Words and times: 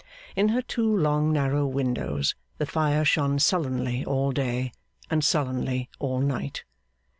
In 0.35 0.49
her 0.49 0.63
two 0.63 0.91
long 0.97 1.31
narrow 1.31 1.67
windows, 1.67 2.33
the 2.57 2.65
fire 2.65 3.05
shone 3.05 3.37
sullenly 3.37 4.03
all 4.03 4.31
day, 4.31 4.71
and 5.11 5.23
sullenly 5.23 5.91
all 5.99 6.19
night. 6.21 6.63